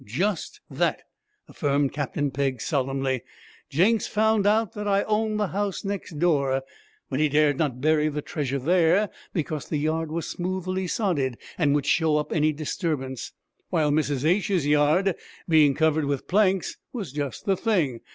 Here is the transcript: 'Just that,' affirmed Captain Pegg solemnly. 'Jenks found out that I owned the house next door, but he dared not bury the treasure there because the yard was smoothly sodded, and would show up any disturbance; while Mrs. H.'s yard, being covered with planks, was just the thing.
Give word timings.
'Just 0.03 0.61
that,' 0.67 1.03
affirmed 1.47 1.93
Captain 1.93 2.31
Pegg 2.31 2.59
solemnly. 2.59 3.21
'Jenks 3.69 4.07
found 4.07 4.47
out 4.47 4.73
that 4.73 4.87
I 4.87 5.03
owned 5.03 5.39
the 5.39 5.49
house 5.49 5.85
next 5.85 6.17
door, 6.17 6.63
but 7.11 7.19
he 7.19 7.29
dared 7.29 7.59
not 7.59 7.81
bury 7.81 8.09
the 8.09 8.23
treasure 8.23 8.57
there 8.57 9.11
because 9.31 9.67
the 9.67 9.77
yard 9.77 10.11
was 10.11 10.27
smoothly 10.27 10.87
sodded, 10.87 11.37
and 11.55 11.75
would 11.75 11.85
show 11.85 12.17
up 12.17 12.33
any 12.33 12.51
disturbance; 12.51 13.33
while 13.69 13.91
Mrs. 13.91 14.25
H.'s 14.25 14.65
yard, 14.65 15.13
being 15.47 15.75
covered 15.75 16.05
with 16.05 16.27
planks, 16.27 16.77
was 16.91 17.11
just 17.11 17.45
the 17.45 17.55
thing. 17.55 18.01